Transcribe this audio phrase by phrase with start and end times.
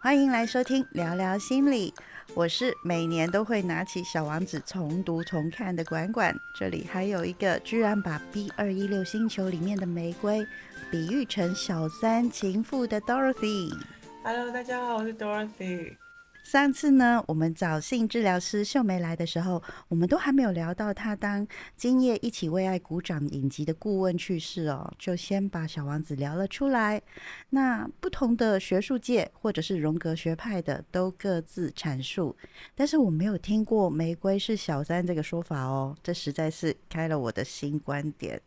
[0.00, 1.92] 欢迎来收听聊聊心理，
[2.32, 6.32] 我是每年都会拿起《小王子》重读重看的管管。
[6.54, 10.46] 这里还有一个居然把 B 二一六星球里面的玫瑰
[10.88, 13.72] 比喻成小三情妇的 Dorothy。
[14.22, 15.96] Hello，大家好，我是 Dorothy。
[16.48, 27.02] 上次呢，我们找性治疗师秀梅来的时候，我们都还没有聊到她当今夜一起为爱鼓掌影集的顾问去世哦，就先把小王子聊了出来。
[27.50, 32.34] 那不同的学术界或者是荣格学派的都各自阐述，
[32.74, 38.40] 但是我没有听过玫瑰是小三这个说法哦，这实在是开了我的新观点。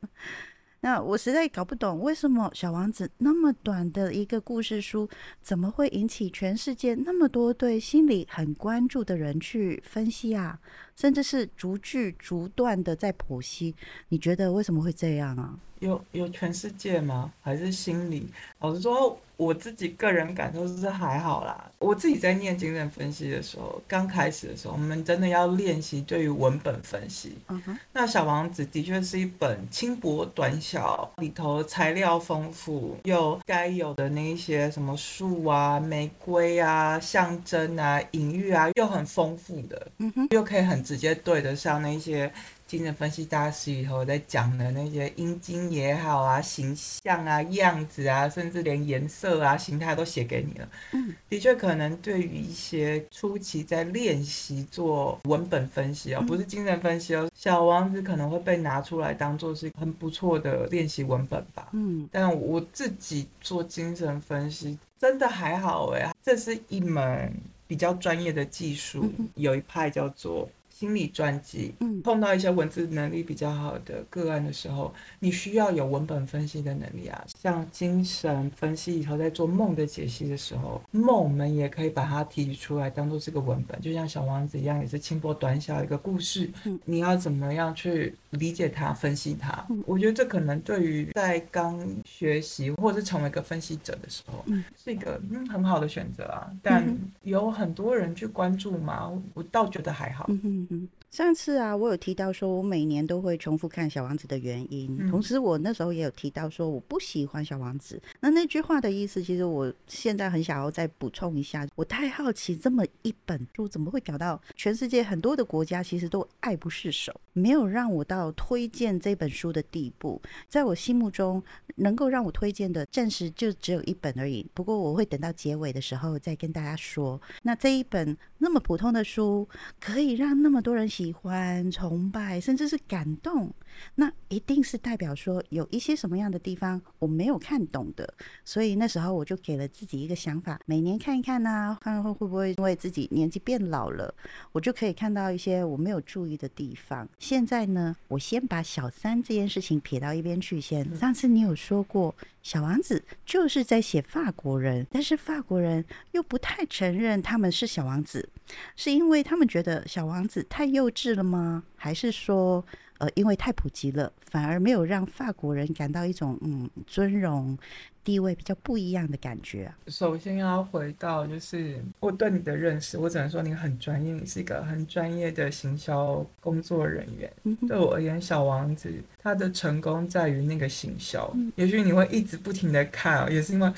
[0.84, 5.07] 那我实在搞不懂，为什么《小王子》那么短的一个故事书，
[5.40, 10.59] 怎么会引起全世界那么多对心理很关注的人去分析啊？
[10.95, 13.75] 甚至是逐句逐段的在剖析。
[14.09, 15.57] 你觉得为什么会这样啊？
[15.79, 17.31] 有有全世界吗？
[17.41, 18.27] 还是心理？
[18.59, 21.71] 老实说，我自己个人感受是还好啦。
[21.79, 27.35] 我自己在念精神分析的时候，刚开始的时候，我们真的要练习对于文本分析。
[27.48, 42.32] 嗯哼，那《小王子》的确是一本轻薄短小，里头材料丰富，又该有的那一些什么树啊、玫瑰啊、象征啊、隐喻啊，又很丰富的，嗯哼，又可以很直接对得上那些
[42.68, 50.70] 精神分析大师里头在讲的那些阴茎也好啊、形象啊、样子啊，甚至连颜色啊、形态都写给你了。
[50.93, 61.68] 嗯，的确，可能对于一些初期在练习做文本分析哦，不是精神分析哦，小王子可能会被拿出来当做是很不错的练习文本吧。
[61.73, 67.34] 嗯但我自己做精神分析真的还好哎，这是一门
[67.68, 70.47] 比较专业的技术有一派叫做
[70.81, 71.75] 心理专辑。
[71.79, 77.23] 嗯碰到一些文字能力比较好的个案的时候，你需要有文本分析的能力啊。
[77.40, 86.50] 像精神分析以后在做梦的解析的时候，梦我们也可以把它提取出来当做这个文本，就像小王子一样，也是轻薄短小一个故事。
[86.66, 89.63] 嗯你要怎么样去理解它、分析它？
[89.69, 96.50] 嗯我觉得这可能对于在刚学习或者是成为一个分析者的时候，嗯是一个嗯很好的选择啊。
[96.63, 100.25] 但嗯有很多人去关注嘛，我倒觉得还好。
[100.29, 100.89] 嗯哼哼。
[101.11, 104.95] 上次啊，我有提到说，我每年都会重复看《小王子》的原因。
[104.97, 108.01] 嗯同时，我那时候也有提到说，我不喜欢《小王子》。
[108.21, 111.67] 那那句话的意思，其实我现在很想要再补充一下。
[111.75, 120.21] 我太好奇，这么一本书怎么会搞到全世界很多的国家其实都爱不释手，没有让我到推荐这本书的地步。
[120.47, 121.43] 在我心目中，
[121.75, 124.49] 能够让我推荐的，暂时就只有一本而已。
[124.53, 127.21] 不过，我会等到结尾的时候再跟大家说。
[127.43, 129.45] 那这一本那么普通的书，
[129.77, 133.53] 可以让那么多人喜欢、崇拜，甚至是感动，
[133.95, 138.13] 那一定是代表说有一些什么样的地方我没有看懂的。
[138.45, 144.13] 所以那时候我就给了自己一个想法，每年看一看呐、看会会不会因为自己年纪变老了，
[144.51, 147.07] 我就可以看到一些我没有注意的地方。
[147.19, 150.95] 现在呢，我先把小三这件事情撇到一边去先。
[150.95, 152.13] 上次你有说过，
[152.44, 158.29] 小王子就是在写法国人，但是法国人又不太承认他们是小王子，
[158.75, 161.63] 是因为他们觉得小王子太幼稚了吗？
[161.75, 162.66] 还是说，
[163.01, 167.57] 呃，因为太普及了，反而没有让法国人感到一种嗯尊荣、
[168.03, 169.75] 地位比较不一样的感觉啊？
[169.88, 177.34] 首先要回到就是我对你的认识，我只能说你很专业，你是一个很专业的行销工作人员。
[177.44, 181.35] 嗯对我而言，小王子他的成功在于那个行销。
[181.56, 183.73] 也许你会一直不停的看、哦，也是因为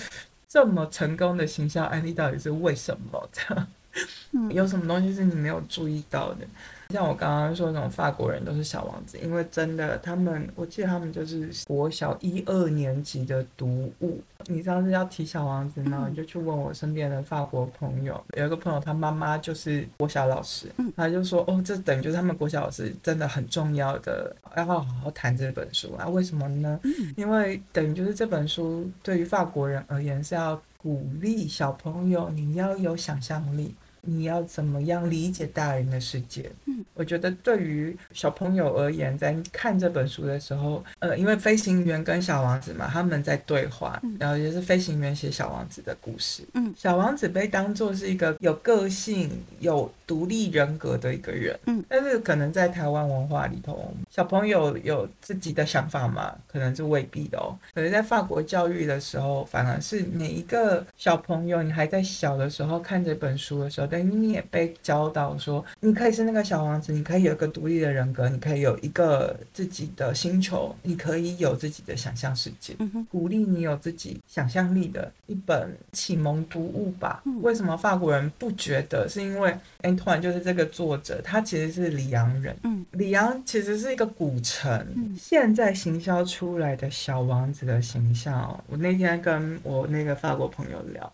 [0.50, 3.30] 这么成功的行销案例到底是为什么？
[3.32, 3.68] 这样嗯
[4.52, 6.46] 有什么东西是你没有注意到的？
[6.90, 14.22] 像我刚刚说那种法国人都是小王子，因为真的他们，我记得他们就是国小一二年级的读物。
[14.46, 26.08] 你上次要提小王子呢，嗯你就去问我身边的法国朋友，有一个朋友他妈妈就是国小老师，嗯他就说哦，这等于就是他们国小老师真的很重要的，要好好谈这本书啊。
[26.08, 26.80] 为什么呢？
[26.84, 33.74] 嗯因为等于就是这本书对于法国人而言是要鼓励小朋友，你要有想象力。
[34.06, 36.52] 你要怎么样理解大人的世界？
[36.66, 46.44] 嗯，我觉得对于小朋友而言，在看这本书的时候，呃，因为飞行员跟小王子嘛，他们在对话，嗯然后也是飞行员写小王子的故事。
[46.54, 51.58] 嗯，小王子被当作是一个有个性、有独立人格的一个人。
[51.68, 57.58] 嗯，但是可能在台湾文化里头，小朋友有自己的想法嘛，可能是未必的哦。
[57.74, 72.76] 可是，在法国教育的时候，反而是每一个小朋友，你还在小的时候看这本书的时候，等于你也被教导说，你可以是那个小王子，你可以有一个独立的人格，你可以有一个自己的星球，你可以有自己的想象世界，
[73.12, 77.22] 鼓励你有自己想象力的一本启蒙读物吧。
[77.44, 79.08] 为什么法国人不觉得？
[79.08, 82.58] 是因为 Antoine 就是这个作者，他其实是里昂人。
[82.64, 88.60] 嗯，里昂其实是一个古城，现在行销出来的小王子的形象。
[88.66, 91.14] 我那天跟我那个法国朋友聊。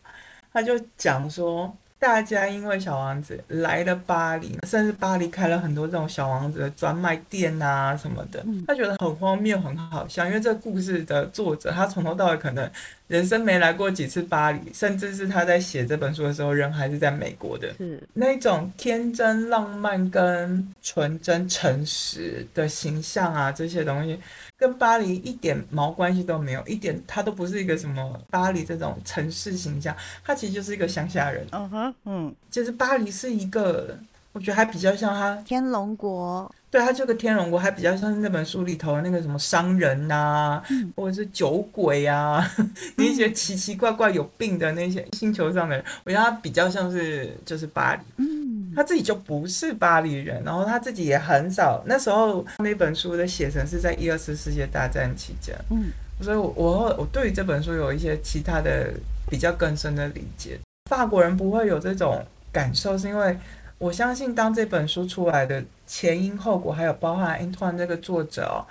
[0.52, 10.26] 他就讲说，大家因为小王子来了巴黎，甚至巴黎开了很多这种小王子的专卖店啊什么的，他觉得很荒谬，很好笑。
[10.26, 12.72] 因为这故事的作者，他从头到尾可能。
[13.10, 17.74] 人生没来过几次巴黎，甚至是他在写这本书的时候，人还是在美国的。
[17.74, 24.20] 是那种天真浪漫跟纯真诚实的形象啊，这些东西
[24.56, 31.48] 跟巴黎一点毛关系都没有，一点他都不是一个什么巴黎这种城市形象，他其实就是一个乡下人。
[31.52, 33.98] 嗯哼，嗯，就是巴黎是一个，
[34.34, 36.54] 我觉得还比较像他天龙国。
[36.72, 40.62] 对，他这个天龙国还比较像是那本书里头的那个什么商人呐，
[40.96, 42.48] 或者是酒鬼啊，
[42.96, 55.86] 那些奇奇怪怪有病的那些星球上的人，我觉得他比较像是就是巴黎，嗯，他自己就不是巴黎人，然后他自己也很少，那时候那本书的写成是在一二次世界大战期间，嗯，
[56.22, 58.94] 所以我我我对于这本书有一些其他的
[59.28, 60.60] 比较更深的理解。
[60.90, 63.38] 法国人不会有这种感受，是因为
[63.80, 65.64] 我相信当这本书出来的。
[65.92, 68.62] 前因后果，还有包含 Antoine 这个作者哦，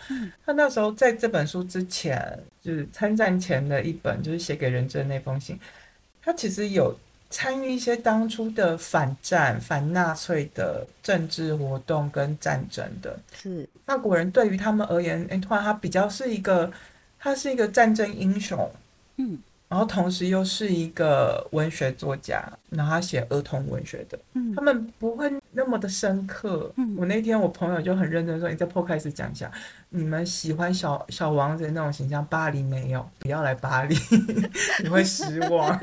[0.47, 5.59] 他那时候在这本书之前，就是参战前的一本，就是写给人质的那封信，
[6.23, 6.97] 他其实有
[7.29, 13.19] 参与一些当初的反战、反纳粹的政治活动跟战争的。
[13.35, 16.73] 是法国人对于他们而言，Antoine 他比较是一个，
[17.19, 18.71] 他是一个战争英雄。
[19.17, 19.37] 嗯。
[19.69, 26.73] 然后同时又是一个文学作家，然后他写儿童文学的，嗯他们不会那么的深刻。
[26.76, 29.50] 嗯我那天我朋友就很认真说：“你在破开始讲一下，
[29.91, 33.94] 你们喜欢小小王子那种形象，巴黎没有，不要来巴黎，
[34.82, 35.79] 你会失望。”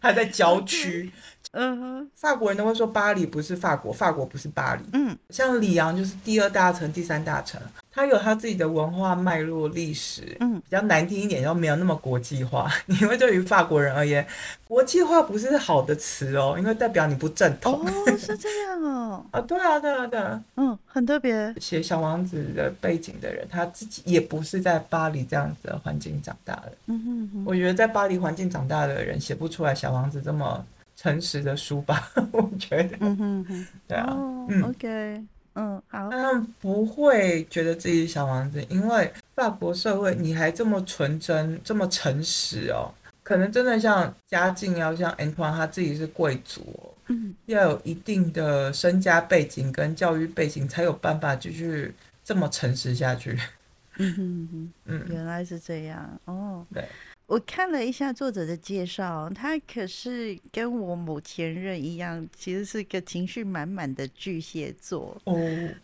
[0.00, 1.12] 他在郊区。
[1.58, 4.82] 嗯哼，法国人都会说巴黎不是法国，法国不是巴黎。
[4.92, 7.58] 嗯，像里昂就是第二大城、第三大城，
[7.90, 10.36] 它有它自己的文化脉络、历史。
[10.40, 12.70] 嗯，比较难听一点，就没有那么国际化。
[13.00, 14.26] 因为对于法国人而言，
[14.68, 17.80] 国际化不是好的词哦，因为代表你不正统。
[17.86, 19.24] 哦，是这样哦。
[19.32, 20.42] 啊，对啊，对啊，对啊。
[20.56, 21.54] 嗯，很特别。
[21.58, 26.72] 写小王子的背景的人，他自己也不是在巴黎这样子的环境长大的。
[26.88, 30.62] 嗯哼，我觉得在巴黎环境长大的人写不出来小王子这么。
[31.06, 34.06] 诚实的书吧， 我觉得，嗯哼哼，对啊，
[34.48, 35.24] 嗯，OK，
[35.54, 42.90] 嗯，好，他们不会觉得自己是小王子，因为法国社会你还这么纯真，这么诚实哦，
[43.22, 51.94] 可能真的像家境要像 Antoine 他自己是贵族，嗯，要有一定的身家背景跟教育背景，才有办法继续
[52.24, 53.38] 这么诚实下去。
[53.98, 56.84] 嗯哼哼，嗯，原来是这样，哦，对。
[57.26, 65.20] 我看了一下作者的介绍，他可是跟我某前任一样，其实是个情绪满满的巨蟹座。
[65.24, 65.34] 哦，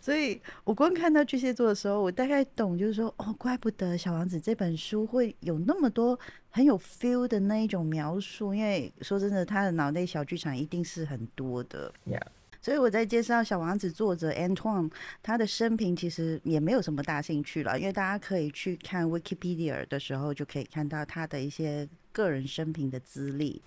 [0.01, 6.17] 所以我光看到巨蟹座的时候，我大概懂，就是说，哦，怪不得《小王子》这本书会有那么多
[6.49, 11.93] 很有 feel 的那一种描述，因为说真的，他的脑内小剧场一定是很多的。
[12.09, 12.23] Yeah。
[12.63, 14.89] 所以我在介绍《小王子》作者 Antoine，
[15.21, 23.61] 他的生平其实也没有什么大兴趣了，因为大家可以去看 Wikipedia 的时候，就可以看到他的一些个人生平的资历。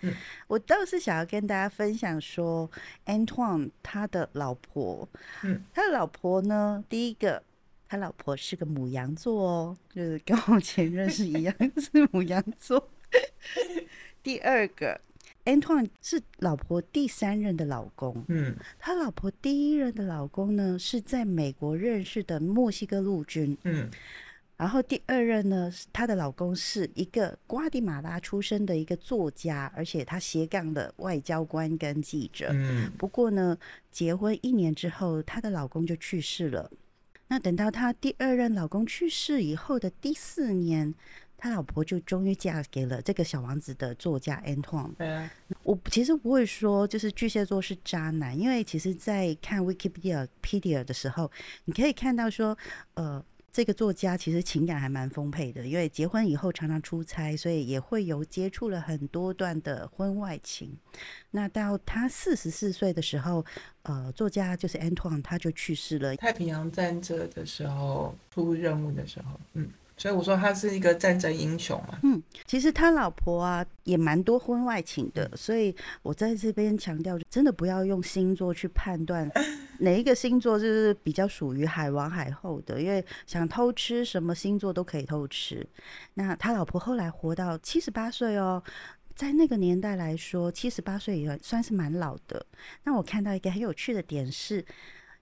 [0.47, 2.71] 我倒是想要跟大家分享说
[3.05, 5.05] ，Antoine 他的老婆，
[5.43, 7.43] 嗯，他的老婆呢，第一个，
[7.89, 12.89] 他老婆是个母羊座哦，就是跟我前任是一样， 是母羊座。
[14.23, 15.01] 第二个。
[15.45, 23.87] Antoine 是老婆第三任的老公，嗯，他老婆第一任的老公呢是在美国认识的墨西哥陆军，嗯，
[24.57, 33.55] 然后第二任呢，她的老公是一个瓜地马拉出生的一个作家，而且他斜杠的外交官跟记者，嗯，不过呢，
[33.91, 36.71] 结婚一年之后，她的老公就去世了。
[37.27, 40.95] 那等到她第二任老公去世以后的第四年。
[41.45, 45.29] 他老婆就终于嫁给了这个小王子的作家 Antoine。
[45.61, 51.31] 我其实不会说就是巨蟹座是渣男，因为其实，在看 Wikipedia 的时候，
[51.65, 52.57] 你可以看到说，
[52.95, 53.23] 呃，
[53.53, 60.75] 这个作家其实情感还蛮丰沛的，因为结婚以后常常出差，所以也会有接触了很多段的婚外情。
[61.29, 63.45] 那到他四十四岁的时候，
[63.83, 66.15] 呃，作家就是 Antoine 他就去世了。
[66.15, 69.69] 太平洋战争的时候出任务的时候，嗯。
[69.97, 71.99] 所以我说他是一个战争英雄嘛。
[72.03, 79.29] 嗯，其实他老婆啊也蛮多婚外情的，所以我在这边强调，真的不要用星座去判断
[79.79, 85.65] 哪一个星座就是比较属于海王海后的，因为想偷吃什么星座都可以偷吃。
[86.15, 88.61] 那他老婆后来活到七十八岁哦，
[89.15, 92.45] 在那个年代来说，七十八岁也算是蛮老的。
[92.83, 94.65] 那我看到一个很有趣的点是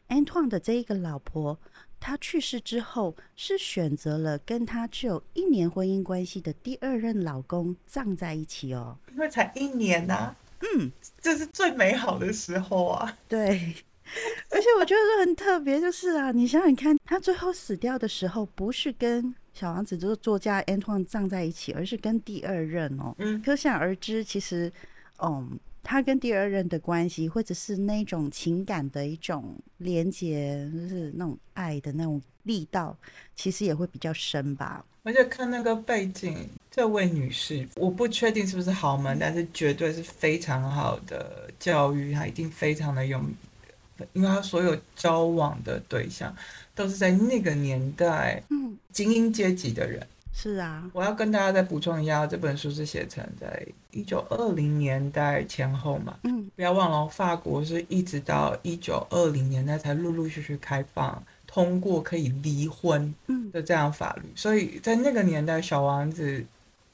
[0.10, 1.60] ，Antoine 的这一个老婆。
[2.04, 10.92] 他去世之后，是选择了跟他只有一年婚姻关系的第二任老公葬在一起哦，因为才一年呐，嗯，
[11.22, 13.18] 这是最美好的时候啊。
[13.30, 13.74] 对，
[14.52, 24.70] 而且我觉得很特别，就是啊，你想想看，他最后死掉的时候，不是跟小王子这个作家 Antoine 葬在一起，而是跟第二任哦，嗯，可想而知，其实，
[25.20, 25.58] 嗯。
[25.84, 32.98] 他跟第二任的关系，或者是那种情感的一种连接，就是那种爱的那种力道，
[33.36, 34.84] 其实也会比较深吧。
[35.04, 43.22] 而且看那个背景，这位女士，我不确定是不是豪门，但是绝对是非常好的教育，她一定非常的有，
[44.14, 46.34] 因为她所有交往的对象
[46.74, 50.08] 都是在那个年代，嗯，精英阶级的人。
[50.34, 56.18] 是啊，我要跟大家再补充一下，这本书是写成在一九二零年代前后嘛。
[56.24, 63.14] 嗯，不要忘了，法国是一直到一九二零年代才陆陆续续开放通过可以离婚
[63.52, 66.44] 的这样法律，所以在那个年代，小王子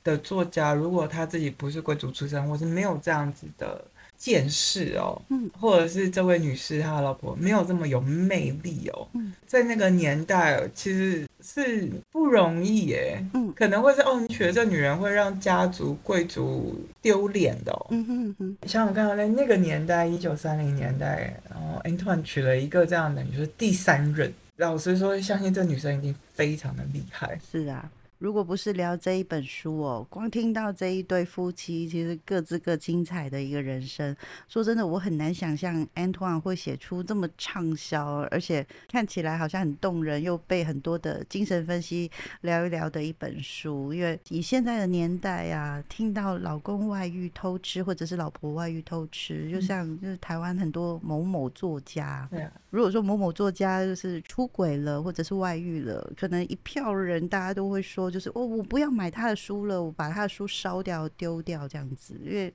[0.04, 3.84] 的作家如果他自己不是贵族出身，或是没有这样子的。
[4.20, 18.58] 见识哦，嗯，或者是这位女士她的老婆没有这么有魅力哦，嗯，在那个年代其实是不容易耶，嗯，可能会是哦，你娶了这女人会让家族贵族丢脸的，嗯哼哼。
[18.68, 27.40] 像我看到在那个年代，一九三零年代，然后 Antoine 娶了一个这样的，你说第三任，老实说，相信这女生一定非常的厉害。
[27.50, 27.90] 是啊。
[28.20, 34.14] 如果不是聊这一本书哦，光听到这一对夫妻其实各自各精彩的一个人生，
[34.50, 42.12] 说真的，我很难想象 Antoine 会写出这么畅销，而且看起来好像很动人，又被很多的精神分析
[42.42, 43.94] 聊一聊的一本书。
[43.94, 58.09] 因为以现在的年代啊，听到老公外遇偷吃，或者是老婆外遇偷吃，就像就是台湾很多某某作家，对啊，如果说某某作家就是出轨了，或者是外遇了，可能一票人大家都会说。
[58.10, 62.20] 就是我，我不要买他的书了，我把他的书烧掉、丢掉这样子。
[62.24, 62.54] 因为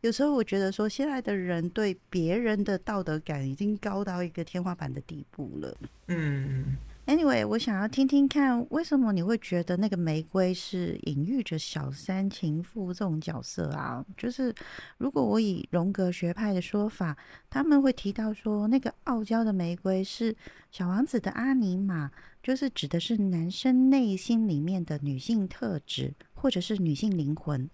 [0.00, 5.76] 有时候我觉得说，现在的人对别人的道德感已经高到一个天花板的地步了。
[6.08, 6.76] 嗯。
[7.04, 14.04] Anyway，我想要听听看，为什么你会觉得那个玫瑰是隐喻着小三、情妇这种角色啊？
[14.16, 14.54] 就是
[14.98, 17.16] 如果我以荣格学派的说法，
[17.50, 20.34] 他们会提到说，那个傲娇的玫瑰是
[20.70, 22.08] 小王子的阿尼玛，
[22.40, 27.68] 就是指的是男生内心里面的女性特质，或者是女性灵魂。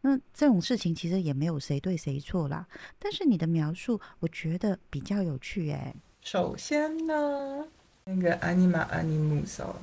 [0.00, 2.66] 那这种事情其实也没有谁对谁错啦。
[2.98, 5.94] 但是你的描述，我觉得比较有趣诶。
[6.22, 7.66] 首先呢。
[8.14, 9.76] 那个 anima animus 哦，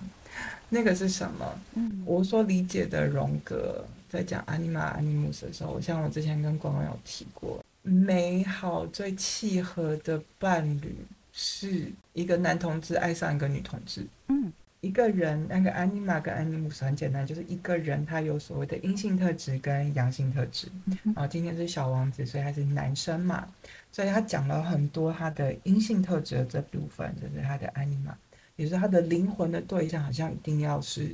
[0.69, 1.59] 那个是什么？
[1.75, 10.95] 嗯，我所理解的荣格在讲 anima animus 的时候，像我之前跟广广有提过，美好最契合的伴侣
[11.31, 14.05] 是一个男同志爱上一个女同志。
[14.27, 14.51] 嗯。
[14.81, 20.67] 一个人那个 anima 跟 animus 很简单，就是一个人他有所谓的阴性特质跟阳性特质。
[21.15, 23.47] 啊，今天是小王子，所以他是男生嘛，
[23.91, 28.13] 所以他讲了很多他的阴性特质的这部分，就是他的 anima，
[28.55, 31.11] 也是他的灵魂的对象，好像一定要是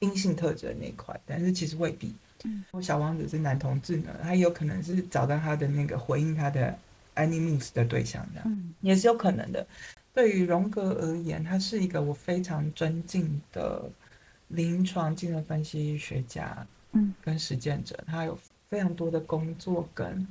[0.00, 2.14] 阴性特质的那块，但是其实未必。
[2.44, 6.78] 嗯，小王子是男同志呢，他有可能是找到他的那个回应他的
[7.16, 8.42] animus 的对象的，
[8.80, 9.66] 也是有可能的。
[10.12, 13.88] 对于荣格而言，他是一个我非常尊敬的
[14.48, 17.96] 临床精神分析学家，嗯，跟实践者。
[18.08, 18.36] 他有
[18.68, 20.26] 非常多的工作跟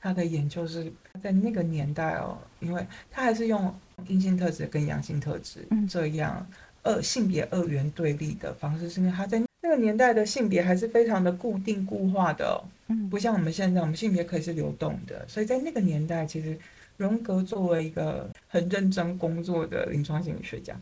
[0.00, 0.90] 他的研究是
[1.22, 3.72] 在那个年代哦，因为他还是用
[4.06, 6.44] 阴性特质跟阳性特质这样
[6.82, 16.58] 二性别二元对立的方式，是因为他在那个年代的性别还是非常的固定固化的，嗯，不像我们现在，我们性别可以是流动的，所以在那个年代其实。
[16.98, 20.78] 荣格作为一个很认真工作的临床心理学家，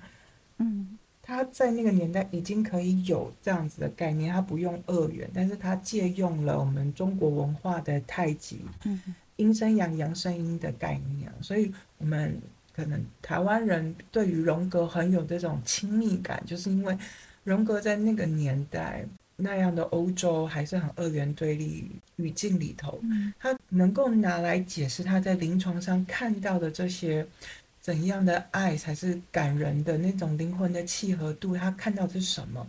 [0.58, 9.00] 嗯，他在那个年代已经可以有这样子的概念，他不用二元，但是他借用了我们中国文化的太极，嗯，
[9.36, 12.40] 阴生阳，阳生阴的概念，所以我们
[12.74, 16.98] 可能台湾人对于荣格很有这种亲密感，就是因为
[17.44, 19.06] 荣格在那个年代。
[19.36, 23.00] 那样的欧洲还是很二元对立语境里头，
[23.38, 27.26] 他能够拿来解释他在临床上看到的这些
[27.80, 32.66] 怎样的爱才是感人的那种灵魂的契合度，他看到的是什么？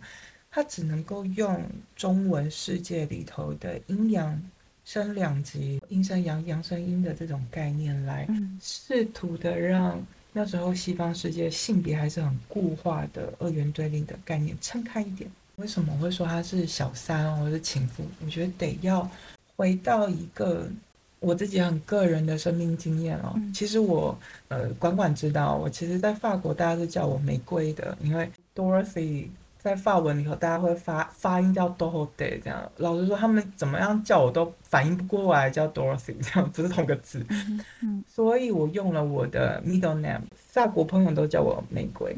[0.50, 1.62] 他只能够用
[1.96, 4.40] 中文世界里头的阴阳
[4.84, 8.26] 生两极、阴生阳、阳生阴的这种概念来
[8.60, 15.30] 试图的让那时候西方世界性别还是很固化的二元对立的概念撑开一点。
[15.58, 18.04] 为什么会说他是小三或者是情妇？
[18.24, 19.08] 我觉得得要
[19.56, 20.68] 回到一个
[21.18, 23.34] 我自己很个人的生命经验哦。
[23.52, 29.26] 其实我呃，管管知道，我其实在法国大家是叫我玫瑰的，因为 Dorothy
[29.58, 32.70] 在法文里头大家会发发音叫 Dorothy 这样。
[32.76, 37.26] 老实说，他们怎么样叫我都反应不过来，叫 Dorothy 这样不是同个字。
[38.06, 42.16] 所以我用了我的 middle name，法国朋友都叫我玫瑰。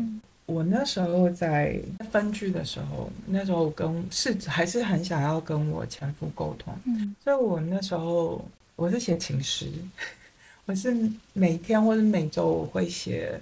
[0.51, 1.81] 我那时候在
[2.11, 9.71] 分居的时候，那时候跟是还是很想要跟我前夫沟通，嗯，所以我那时候我是写情诗，
[10.67, 13.41] 我是每天或者每周我会写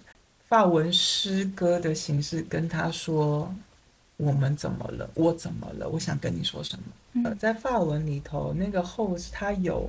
[0.49, 3.53] 法文诗歌的形式跟他说
[4.19, 7.25] 我们怎么了，我怎么了，我想跟你说什么。
[7.25, 9.89] 呃，在法文里头，那个 host 它有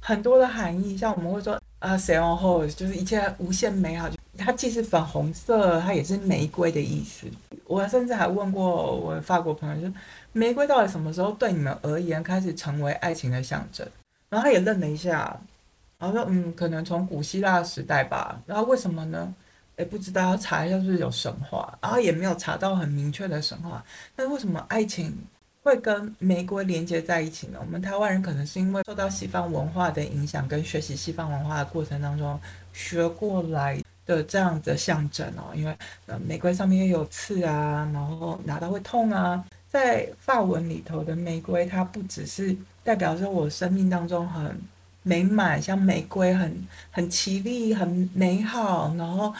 [0.00, 4.08] 很多的含义，像我们会说啊 on host 就是一切无限美好。
[4.38, 7.26] 它既是粉红色，它也是玫瑰的意思。
[7.66, 9.94] 我甚至还问过我法国朋友，说
[10.32, 13.86] 玫瑰到底什么时候对你们而言开始成为爱情的象征？
[14.30, 15.38] 然后他也愣了一下，
[15.98, 19.34] 然后说：“嗯，可能从古希腊时代吧。”然后为什么呢？
[19.76, 21.76] 哎，不知道，要查一下是不是有神话。
[21.82, 23.84] 然后也没有查到很明确的神话。
[24.16, 25.14] 那为什么爱情
[25.62, 27.58] 会跟玫瑰连接在一起呢？
[27.60, 32.40] 我们台湾人可能是因为受到西方文化的影响，跟学习西方文化的过程当中
[32.72, 33.78] 学过来。
[34.08, 39.44] 的这样的象征哦，因为呃玫瑰上面也有刺啊，然后拿到会痛啊。
[39.68, 44.58] 在发文里头的玫瑰，它不只是代表着我生命当中很
[45.02, 49.32] 美满，像玫瑰很很绮丽、很美好，然后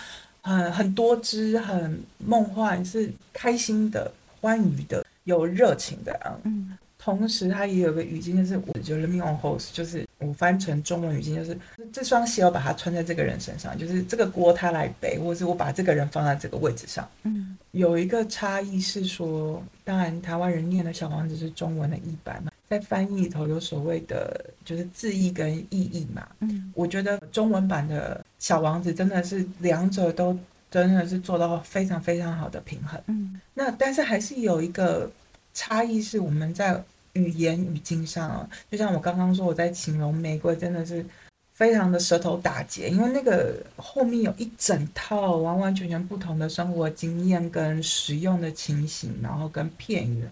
[0.42, 6.37] 很很多汁、很梦幻，是开心的、欢愉的、有热情的啊。
[6.44, 6.76] 嗯。
[7.17, 11.57] 同时，它也有个语境，就是我觉得 “me on host”，就是我翻成中文语境，就是
[11.91, 17.09] 这双鞋我把它穿在这个人身上，就是这个锅他来背，或者是我把这个人放在这个位置上。
[17.23, 26.29] 嗯，有一个差异是说，当然台湾人念的小王子是中文的译版嘛，在翻译里头有所谓的，就是字义跟意义嘛。
[26.40, 30.38] 嗯，我觉得中文版的小王子真的是两者都
[30.71, 33.01] 真的是做到非常非常好的平衡。
[33.07, 35.11] 嗯，那但是还是有一个。
[35.55, 36.81] 差异是我们在
[37.18, 41.04] 语言语境上，就像我刚刚说，我在形容玫瑰真的是
[41.50, 50.24] 非常的舌头打结，因为那个后面有一整套完完全全不同的生活经验跟实用的情形，然后跟片语，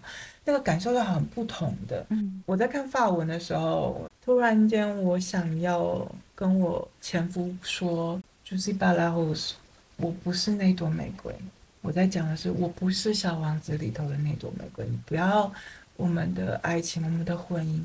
[0.45, 2.05] 那个感受是很不同的。
[2.09, 9.55] 嗯，我在看法文的时候，突然间我想要跟我前夫说，就是巴拉胡斯，
[9.97, 11.35] 我不是那朵玫瑰。
[11.81, 14.85] 我在讲的是，我不是小王子里头的那朵玫瑰。
[14.85, 15.51] 你不要
[15.97, 17.81] 我们的爱情，我们的婚姻。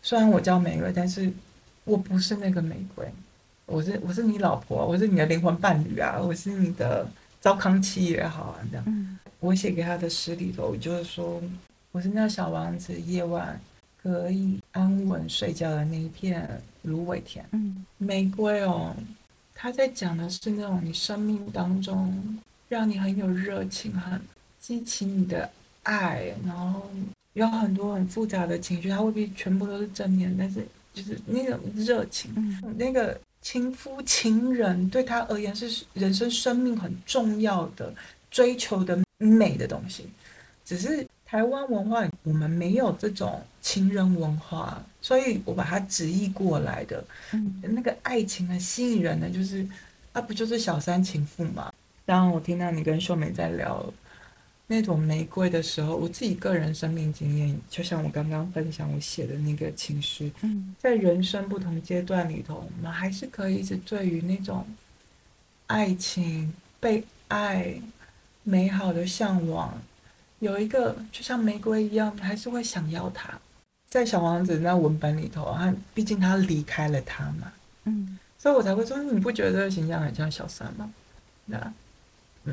[0.00, 1.30] 虽然我叫玫瑰，但是
[1.84, 3.06] 我不是那个玫瑰。
[3.66, 7.06] 我是我是你老婆，我是你的灵魂伴侣啊，我是你的
[7.40, 9.18] 糟糠妻也好啊，这样。
[9.40, 11.42] 我写给他的诗里头，就是说，
[11.92, 13.60] 我是那小王子，夜晚
[14.02, 16.48] 可以安稳睡觉的那一片
[16.82, 17.44] 芦苇田。
[17.52, 18.96] 嗯，玫瑰哦，
[19.54, 22.38] 他在讲的是那种你生命当中。
[22.68, 24.20] 让你很有热情，很
[24.58, 25.48] 激起你的
[25.84, 26.90] 爱，然后
[27.36, 32.32] 有很多很复杂的情绪，它未必全部都是正面，但是就是那种热情，
[32.78, 37.92] 那个情夫情人对他而言是人生生命很重要的
[38.30, 40.06] 追求的美的东西。
[40.64, 47.04] 只是台湾文化我们没有这种情人文化，所以我把它直译过来的，
[47.60, 49.64] 那个爱情很吸引人的，就是
[50.12, 51.70] 啊，不就是小三情妇吗？
[52.06, 53.84] 当我听到你跟秀美在聊
[54.68, 60.28] 那朵玫瑰的时候，我自己个人生命经验，就像我刚刚分享我写的那个情诗，
[60.76, 64.66] 在人生不同阶段里头，我们还是可以一直对于那种
[65.68, 67.80] 爱情、被爱、
[68.42, 69.80] 美好的向往，
[70.40, 73.38] 有一个就像玫瑰一样，还是会想要它。
[73.88, 77.52] 在小王子那文本里头，他毕竟他离开了他嘛，
[77.84, 80.92] 嗯，所以我才会说，你不觉得这个形象很像小三吗？
[81.44, 81.72] 那。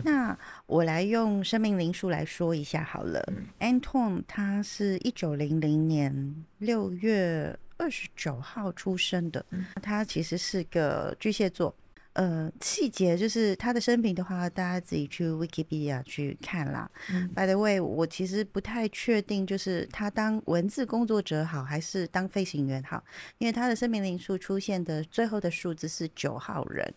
[0.04, 3.22] 那我来用生命灵数来说一下好了。
[3.60, 9.46] Anton 他是一九零零年六月二十九号出生的，
[9.82, 11.76] 他其实是个巨蟹座。
[12.14, 16.90] 呃，细节就是他的生平的话，大家自己去 Wikipedia 去看啦。
[17.36, 23.04] By the way，我其实不太确定，就是他当文字工作者好，还是当飞行员好，
[23.40, 26.94] 因为他的生命灵数出现的最后的数字是九号人。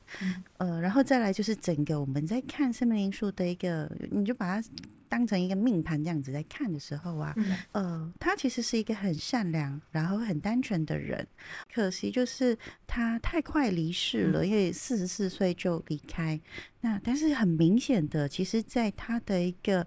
[0.58, 4.68] 呃，然后再来就是整个我们在看生命灵数的一个，你就把它
[5.08, 11.26] 当成一个命盘这样子在看的时候啊，嗯呃，他其实是一个很善良，然后很单纯的人。
[11.72, 16.40] 可惜就是他太快离世了，因为四十四岁就离开。
[16.80, 19.86] 那但是很明显的，其实在他的一个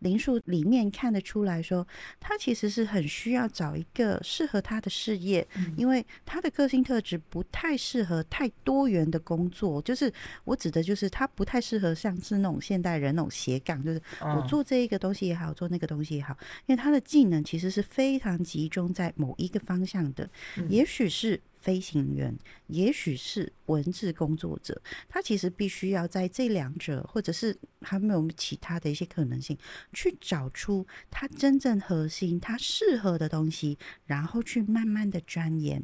[0.00, 1.86] 灵数里面看得出来说，
[2.18, 5.74] 他其实是很需要找一个适合他的事业，嗯。
[5.76, 9.80] 因为他的个性特质不太适合太多元的工作。
[9.82, 10.12] 就是
[10.44, 14.46] 我指的就是他不太适合像是那种现代人那种斜杠，就是我嗯。
[14.46, 16.36] 做这一个东西也好，做那个东西也好，
[16.66, 20.66] 因为他的技能其实是非常集中在某一个方向的，嗯。
[20.70, 22.36] 也许是飞行员，
[22.68, 29.56] 也许是文字工作者，他其实必须要在这两者，或者是还没有其他的一些可能性，
[29.92, 35.82] 去找出他真正核心、他适合的东西，然后去慢慢的钻研。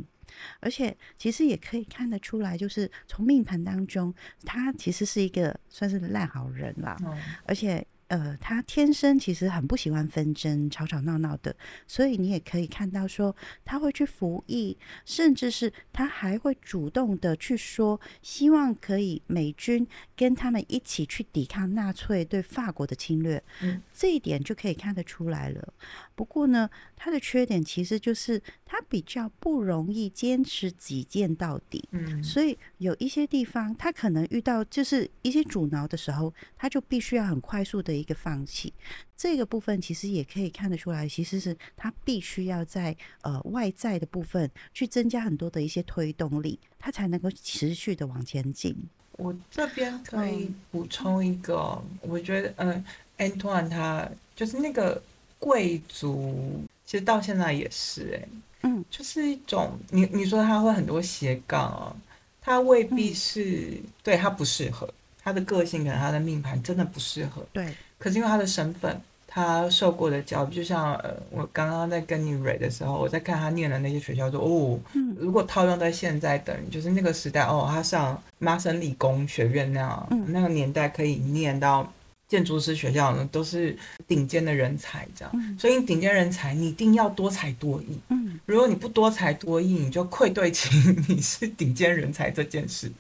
[0.61, 4.13] 而且其实也可以看得出来，就是从命盘当中，
[4.45, 6.97] 他其实是一个算是烂好人啦。
[7.05, 11.55] 嗯而且呃，他天生其实很不喜欢纷争、吵吵闹闹的，
[11.89, 23.43] 所以你也可以看到说，他会去服役，甚至是他还会主动的去说，希望可以美军跟他们一起去抵抗纳粹对法国的侵略。
[23.63, 25.75] 嗯，这一点就可以看得出来了。
[26.15, 31.87] 不过呢，他的缺点其实就是他比较不容易坚持己见到底。
[31.91, 38.73] 嗯所以有一些地方，他可能遇到就是一些阻挠的时候，他就必须要很快速的一个放弃。
[39.17, 48.77] 这个部分其实也可以看得出来，其实是他必须要在呃外在的部分去增加很多的一些推动力，他才能够持续的往前进。
[49.13, 52.85] 我这边可以嗯补充一个，我觉得，嗯
[53.17, 55.03] ，Antoine 他就是那个
[55.39, 58.29] 贵族，其实到现在也是、哎，
[58.65, 61.97] 嗯，就是一种，你你说他会很多斜杠啊，
[62.43, 64.93] 他未必嗯是、对他不适合，
[65.27, 75.17] 他的个性可能他的命盘真的不适合，对，可是因为他的身份，他受过的教育，就像呃，我刚刚在跟你蕊的时候，我在看他念的那些学校说，哦，嗯。
[75.19, 80.27] 如果套用在现在，等于就是那个时代，哦，他上麻省理工学院那样，嗯。
[80.29, 81.93] 那个年代可以念到
[82.29, 85.31] 建筑师学校呢，都是顶尖的人才，这样。
[85.35, 87.99] 嗯所以顶尖人才，你一定要多才多艺。
[88.09, 90.69] 嗯如果你不多才多艺，你就愧对起
[91.09, 92.91] 你是顶尖人才这件事。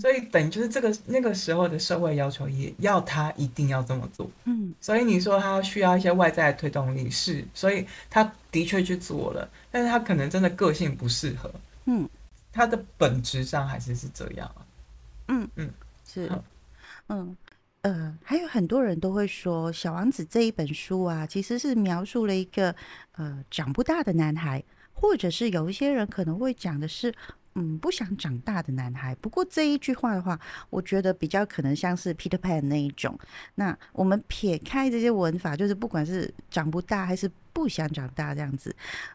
[0.00, 4.28] 所以等于就是这个那个时候的社会要求，也要他一定要这么做。
[4.44, 11.50] 嗯所以你说他需要一些外在的推动力，是，所以他的确去做了，但是他可能真的个性不适合，
[11.86, 12.08] 嗯
[12.52, 14.66] 他的本质上还是是这样啊。
[15.28, 15.70] 嗯嗯，
[16.06, 16.30] 是，
[17.08, 17.36] 嗯。
[17.82, 22.74] 呃，还有很多人都会说，《小王子》这一本书啊，其实是描述了一个
[23.12, 24.62] 呃长不大的男孩，
[24.92, 27.14] 或者是有一些人可能会讲的是，
[27.54, 29.14] 嗯，不想长大的男孩。
[29.16, 30.38] 不过这一句话的话，
[30.70, 33.16] 我觉得比较可能像是 Peter Pan 那一种。
[33.54, 38.74] 那我们撇开这些文法，就是不管是长不大还是不想长大这样子，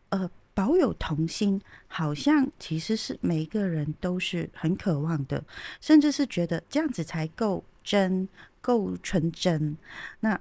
[0.09, 5.43] 呃，保有童心，好像其实是每一个人都是很渴望的，
[5.81, 8.27] 甚至是觉得这样子才够真、
[8.63, 9.77] 够纯真。
[10.21, 10.39] 那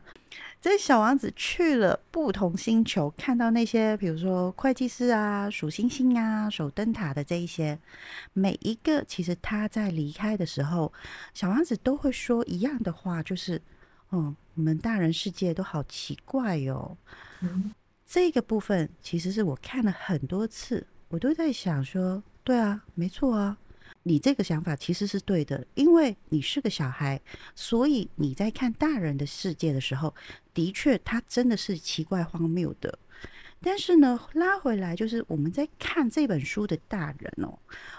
[0.60, 7.76] 这小王子去了不同星球，看到那些比如说会计师啊、数星星啊、守灯塔的这一些，
[8.32, 10.92] 每一个其实他在离开的时候，
[11.34, 13.60] 小王子都会说一样的话，就是
[14.12, 16.96] “嗯，你们大人世界都好奇怪哟、
[18.06, 23.58] 这个部分其实是我看了很多次，我都在想说，对啊，没错啊，
[24.04, 27.20] 你这个想法其实是对的，因为你是个小孩，
[27.54, 30.14] 所以你在看大人的世界的时候，
[30.52, 32.98] 的确，他真的是奇怪荒谬的。
[33.60, 37.56] 但是呢，拉回来就是我们在看这本书的大人哦，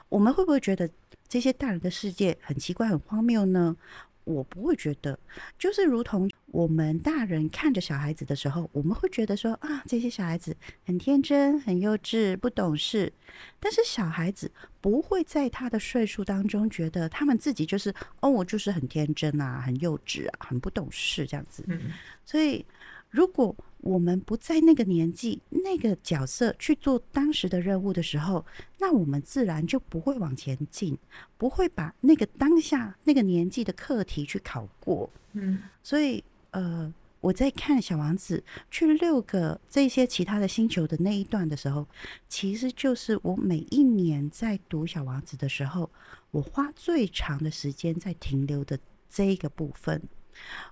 [0.10, 0.90] 我们会不会觉得
[1.30, 3.76] 这些大人的世界很奇怪、很荒谬呢？
[4.24, 5.18] 我不会觉得，
[5.58, 10.56] 就是如同我们大人看着小孩子的时候，我们会觉得说啊，这些小孩子
[10.86, 13.12] 很天真、很幼稚、不懂事。
[13.60, 21.64] 但是小孩子不会在他的岁数当中觉得他们自己就是哦，我就是很天真啊、很幼稚啊、很不懂事这样子。
[21.68, 21.92] 嗯
[22.24, 22.66] 所以，
[23.10, 28.46] 如果我们不在那个年纪、那个角色去做当时的任务的时候，
[28.80, 30.98] 那我们自然就不会往前进，
[31.38, 35.10] 不会把那个当下那个年纪的课题去考过。
[35.34, 38.42] 嗯所以，呃，我在看《小王子》
[38.72, 41.86] 去六个这些其他的星球的那一段的时候，
[42.30, 45.90] 其实就是我每一年在读《小王子》的时候，
[46.32, 50.02] 我花最长的时间在停留的这一个部分。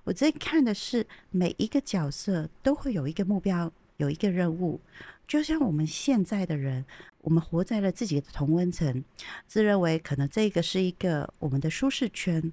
[0.04, 4.80] 我在看的是每一个角色都会有一个目标，有一个任务，
[5.26, 6.84] 就像我们现在的人，
[7.20, 9.04] 我们活在了自己的同温层，
[9.46, 12.52] 自认为可能这个是一个我们的舒适圈，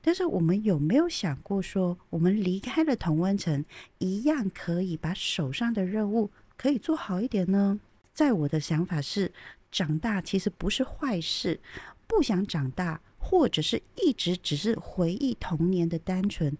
[0.00, 3.64] 但是我们有没有想过说，我们离开了同温层，
[3.98, 7.80] 一样可以把手上的任务可以做好一点呢？
[8.12, 9.32] 在我的想法是，
[9.72, 11.58] 长大其实不是坏事，
[12.06, 16.56] 不想长大，或者是一直只是回忆童年的单纯，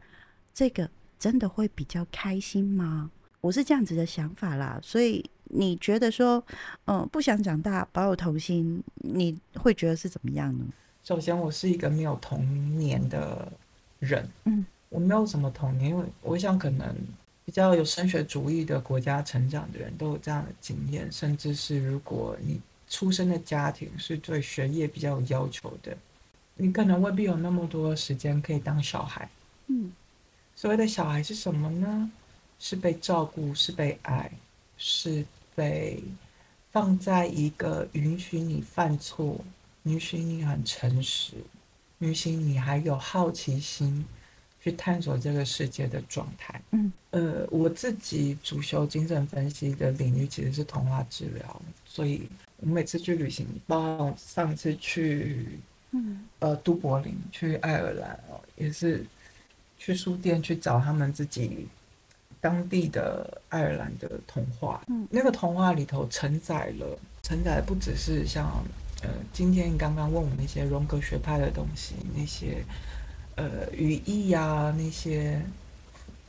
[0.52, 3.10] 这个真的会比较开心吗？
[3.40, 6.42] 我是这样子的想法啦，所以你觉得说，
[6.86, 10.64] 嗯，不想长大，保有童心，你会觉得是怎么样呢？
[11.02, 13.52] 首先，我是一个没有童年的
[13.98, 16.96] 人，嗯，我没有什么童年，因为我想可能
[17.44, 22.58] 比较有升学主义的国家成长的人都有这样的经验，甚至是如果你
[22.94, 25.96] 出生的家庭是对学业比较有要求的，
[26.54, 29.28] 你可能未必有那么多时间可以当小孩，
[29.66, 29.92] 嗯，
[30.54, 32.08] 所谓的小孩是什么呢？
[32.60, 34.30] 是被照顾，是被爱，
[34.78, 35.26] 是
[35.56, 36.04] 被
[36.70, 39.44] 放在一个允许你犯错、
[39.82, 41.32] 允许你很诚实、
[41.98, 44.06] 允许你还有好奇心
[44.62, 46.62] 去探索这个世界的状态。
[46.70, 52.28] 嗯，呃，我自己主修精神分析的领域其实是童话治疗，所以
[52.64, 55.58] 我每次去旅行，包括我上次去，
[55.92, 59.04] 嗯，呃，都柏林去爱尔兰哦，也是
[59.78, 61.68] 去书店去找他们自己。
[62.40, 68.62] 当地的爱尔兰的童话，嗯，那个童话里头承载了，承载不只是像，
[69.02, 72.62] 呃，今天你刚刚问我那些荣格学派的东西，那些，
[73.36, 75.40] 呃，语义啊，那些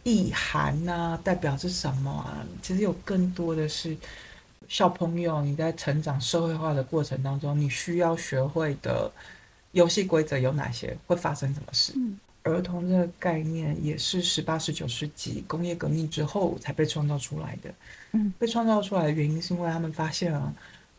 [0.06, 2.48] 意涵呐，代表是什么啊？
[2.62, 3.98] 其实有更多的是
[4.68, 9.12] 小朋友你在成长社会化的过程当中，你需要学会的
[9.72, 10.98] 游戏规则有哪些？
[11.08, 11.94] 会发生什么事？
[11.96, 12.20] 嗯。
[12.44, 17.74] 儿童这个概念也是十八、十九世纪工业革命之后才被创造出来的。
[18.12, 20.54] 嗯，被创造出来的原因是因为他们发现啊，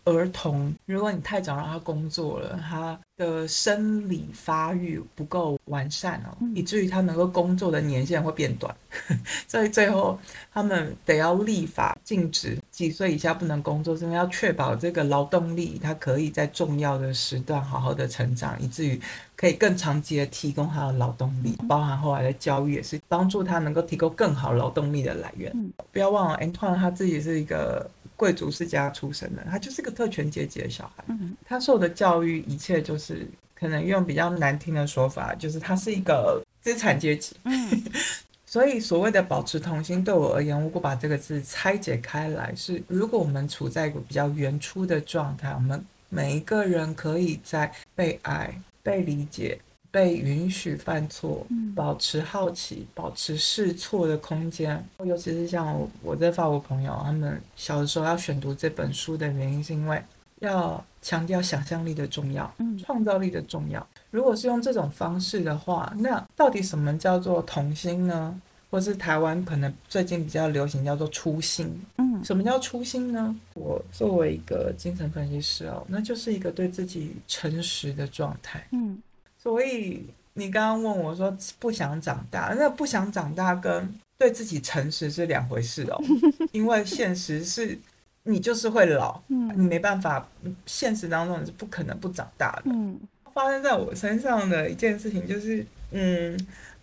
[0.06, 8.74] 儿童如果你太早让他工作了，他的生理发育不够完善哦，以至于他能够工作的年限会变短。
[9.46, 10.18] 所以最后
[10.52, 19.00] 他们得要立法禁止几岁以下不能工作，因为要确保这个劳动力他可以在重要的时段好好的成长，以至于。
[19.38, 25.52] 可以更长期的提供他的劳动力，包含后来的教育也是帮助他能够提供更好劳动力的来源。
[25.54, 31.04] 嗯，不要忘了，Antoine 他自己是一个贵族世家出身的，他就是个特权阶级的小孩。
[31.08, 37.36] 嗯，他受的教育一切就是可能用比较难听的说法，就是他是一个资产阶级。
[37.44, 37.82] 嗯，
[38.46, 48.52] 所以所谓的保持童心，对我而言，如果把这个字拆解开来，是如果我们处在一个比较原初的状态，我们每一个人可以在被爱。
[48.86, 49.58] 被理解、
[49.90, 54.84] 被允许犯错，保持好奇、保持试错的空间。
[55.04, 60.02] 尤其是像我我在法国朋友，他们小的时候要选读这本书的原因，是因为
[60.40, 62.52] 要强调想象力的重要，
[62.84, 63.86] 创造力的重要。
[64.10, 68.40] 如果是用这种方式的话，那到底什么叫做童心呢？
[68.68, 71.80] 或是台湾可能最近比较流行叫做初心。
[71.98, 73.34] 嗯，什么叫初心呢？
[73.54, 78.66] 我作为一个精神分析师哦，那就是一个对自己诚实的状态。
[78.72, 79.00] 嗯，
[79.46, 86.02] 所以你刚刚问我说不想长大，那不想长大跟对自己诚实是两回事哦。
[86.50, 87.78] 因为现实是，
[88.24, 90.28] 你就是会老，嗯，你没办法，
[90.66, 92.62] 现实当中你是不可能不长大的。
[92.64, 92.98] 嗯，
[93.32, 96.36] 发生在我身上的一件事情就是，嗯，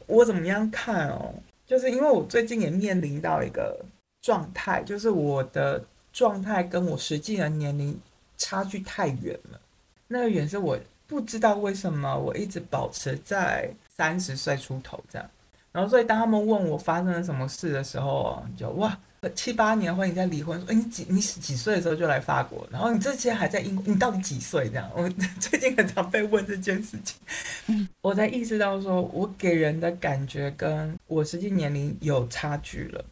[0.07, 1.35] 我怎么样看哦？
[1.67, 3.77] 就是因为我最近也面临到一个
[4.21, 7.99] 状态，就是我的状态跟我实际的年龄
[8.37, 9.59] 差距太远了。
[10.07, 10.79] 那个远是我
[11.13, 15.29] 不知道为什么我一直保持在三十岁出头这样。
[15.71, 18.97] 然后所以当他们问我发生了什么事的时候，就哇。
[19.35, 24.67] 七八年婚，你在离婚，说，你几你几岁的时候就来法国，然后你这些还在英国，你到底几岁？
[24.67, 33.05] 这样， 我最近很常被问这件事情，我才意识到，说我给人的感觉跟我实际年龄有差距了。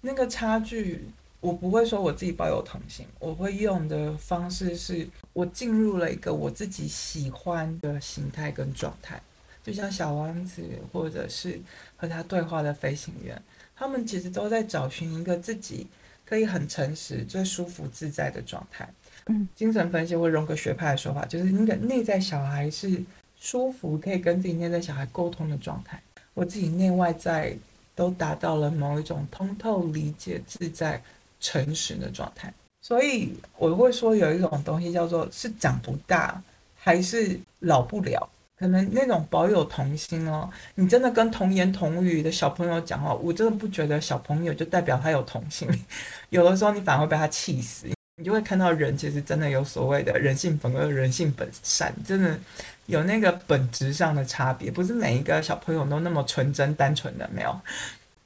[0.00, 1.06] 那个差距，
[1.40, 9.20] 我不会说我自己抱有同性，我会用的方式是，我进入了一个我自己喜欢的形态跟状态，
[9.62, 11.58] 就像小王子，或者是
[11.96, 13.40] 和他对话的飞行员。
[13.74, 15.86] 他们其实都在找寻一个自己
[16.26, 18.86] 可以很诚实、最舒服自在的状态。
[19.26, 23.02] 嗯，精神分析或荣格学派的说法，就是那个内在小孩是
[23.38, 25.98] 舒服，可以跟自己内在小孩沟通的状态。
[26.34, 27.56] 我自己内外在
[27.94, 31.02] 都达到了某一种通透、理解、自在、
[31.40, 32.52] 诚实的状态。
[32.82, 36.42] 所以我会说，有一种东西叫做是长不大，
[36.76, 38.28] 还是老不了。
[38.58, 45.66] 可能那种保有童心哦，你真的跟童言童语的小朋友讲话，我真的不觉得小朋友就代表他有童心，
[46.28, 47.86] 有的时候你反而会被他气死。
[48.16, 52.38] 你就会看到人其实真的有所谓的人性本恶、人性本善，真的
[52.84, 57.60] 有那个本质上的差别，不是每一个小朋友都那么纯真单纯的，没有。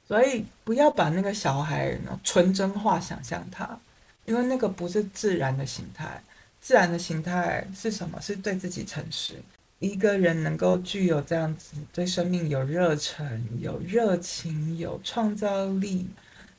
[0.07, 3.79] 所以不要把那个小孩纯真化，想象他，
[4.25, 6.21] 因为那个不是自然的形态。
[6.61, 8.19] 自然的形态是什么？
[8.21, 9.35] 是对自己诚实。
[9.79, 16.07] 一个人能够具有这样子对生命有热忱、有热情、有创造力，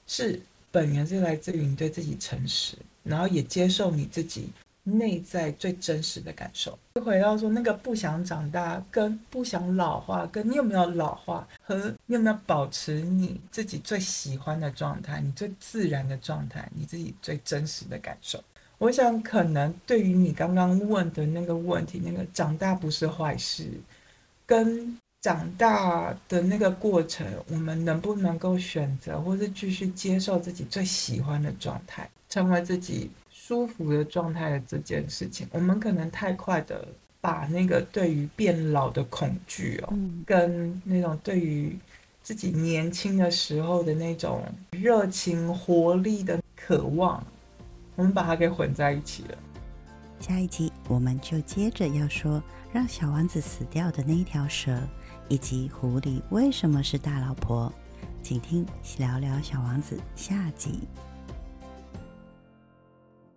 [0.06, 2.76] 是本源是来自于你对自己诚实。
[3.02, 4.50] 然后也接受你自己
[4.86, 6.78] 内在最真实的感受。
[6.94, 18.42] 就回到说那个不想长大，跟不想老化，跟你有没有老化，和你有没有保持你自己最喜欢的状态，你最自然的状态，你自己最真实的感受。
[18.78, 23.68] 我想，可能对于你刚刚问的那个问题，那个长大不是坏事，
[24.46, 32.08] 跟长大的那个过程，我们能不能够选择，或是继续接受自己最喜欢的状态？
[32.28, 33.10] 成为自己
[33.46, 36.84] 舒服的状态的这件事情，我们可能太快的
[37.20, 41.78] 把那个对于变老的恐惧哦，跟那种对于
[42.24, 47.24] 自己年轻的时候的那种热情活力的渴望，
[47.94, 49.38] 我们把它给混在一起了。
[50.18, 54.76] 下一集我们就接着要说让小王子死掉的那一条蛇，
[55.28, 57.72] 以及狐狸为什么是大老婆，
[58.24, 58.66] 请听
[58.98, 60.80] 聊聊小王子下集。